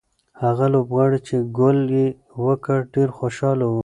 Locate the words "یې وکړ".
1.97-2.77